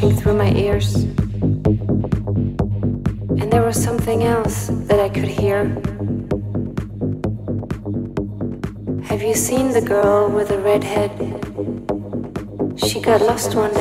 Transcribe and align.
rushing 0.00 0.16
through 0.16 0.34
my 0.34 0.52
ears. 0.52 0.94
And 3.40 3.50
there 3.50 3.64
was 3.64 3.82
something 3.82 4.22
else 4.22 4.68
that 4.86 5.00
I 5.00 5.08
could 5.08 5.24
hear. 5.24 5.64
Have 9.04 9.22
you 9.22 9.34
seen 9.34 9.72
the 9.72 9.80
girl 9.80 10.28
with 10.30 10.48
the 10.48 10.58
red 10.58 10.84
head? 10.84 11.10
She 12.76 13.00
got 13.00 13.22
lost 13.22 13.56
one 13.56 13.74